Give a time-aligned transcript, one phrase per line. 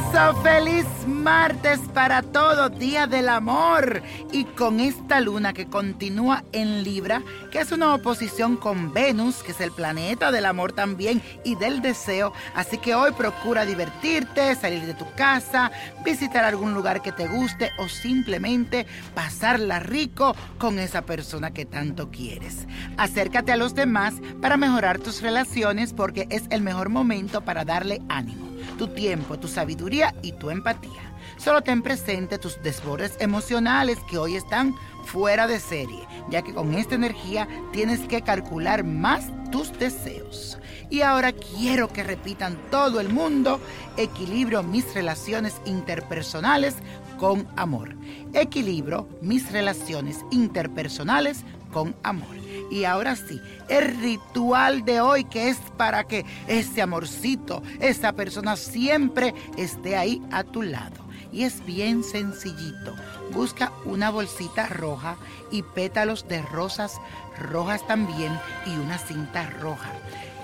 [0.00, 4.02] todo, feliz martes para todo, Día del Amor.
[4.32, 9.52] Y con esta luna que continúa en Libra, que es una oposición con Venus, que
[9.52, 12.32] es el planeta del amor también y del deseo.
[12.54, 15.70] Así que hoy procura divertirte, salir de tu casa,
[16.04, 22.10] visitar algún lugar que te guste o simplemente pasarla rico con esa persona que tanto
[22.10, 22.66] quieres.
[22.96, 28.00] Acércate a los demás para mejorar tus relaciones porque es el mejor momento para darle
[28.08, 31.12] ánimo tu tiempo, tu sabiduría y tu empatía.
[31.36, 36.74] Solo ten presente tus desbordes emocionales que hoy están fuera de serie, ya que con
[36.74, 40.58] esta energía tienes que calcular más tus deseos.
[40.90, 43.60] Y ahora quiero que repitan todo el mundo,
[43.96, 46.76] equilibrio mis relaciones interpersonales
[47.18, 47.94] con amor.
[48.34, 52.36] Equilibro mis relaciones interpersonales con amor.
[52.70, 58.56] Y ahora sí, el ritual de hoy que es para que ese amorcito, esa persona
[58.56, 61.04] siempre esté ahí a tu lado.
[61.32, 62.94] Y es bien sencillito.
[63.32, 65.16] Busca una bolsita roja
[65.50, 67.00] y pétalos de rosas
[67.38, 69.90] rojas también y una cinta roja.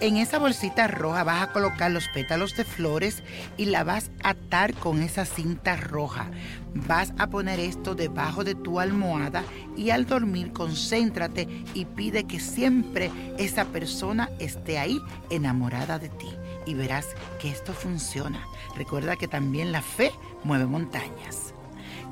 [0.00, 3.22] En esa bolsita roja vas a colocar los pétalos de flores
[3.56, 6.26] y la vas a atar con esa cinta roja.
[6.74, 9.44] Vas a poner esto debajo de tu almohada
[9.76, 16.30] y al dormir concéntrate y pide que siempre esa persona esté ahí enamorada de ti.
[16.66, 17.08] Y verás
[17.40, 18.46] que esto funciona.
[18.76, 20.12] Recuerda que también la fe
[20.44, 21.54] mueve montañas.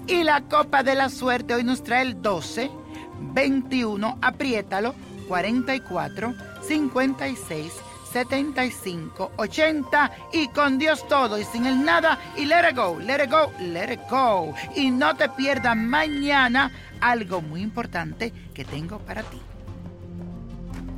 [0.07, 2.71] Y la copa de la suerte hoy nos trae el 12,
[3.33, 4.95] 21, apriétalo,
[5.29, 6.35] 44,
[6.67, 7.73] 56,
[8.13, 13.23] 75, 80 y con Dios todo y sin el nada y let it go, let
[13.23, 14.53] it go, let it go.
[14.75, 19.41] Y no te pierdas mañana algo muy importante que tengo para ti.